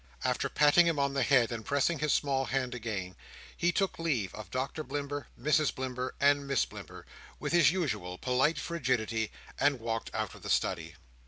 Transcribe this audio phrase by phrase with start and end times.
[0.23, 3.15] After patting him on the head, and pressing his small hand again,
[3.55, 7.05] he took leave of Doctor Blimber, Mrs Blimber, and Miss Blimber,
[7.39, 10.95] with his usual polite frigidity, and walked out of the study.